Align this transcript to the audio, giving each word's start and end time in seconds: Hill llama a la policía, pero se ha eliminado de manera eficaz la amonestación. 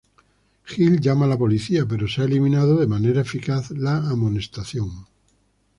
Hill 0.65 0.97
llama 0.99 1.25
a 1.25 1.27
la 1.27 1.37
policía, 1.37 1.85
pero 1.87 2.07
se 2.07 2.21
ha 2.21 2.25
eliminado 2.25 2.75
de 2.79 2.87
manera 2.87 3.21
eficaz 3.21 3.69
la 3.69 3.97
amonestación. 3.97 5.05